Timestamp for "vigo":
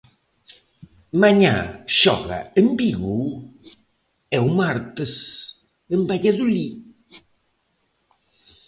2.79-3.17